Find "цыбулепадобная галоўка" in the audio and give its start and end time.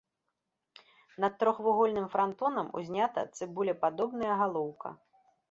3.41-4.89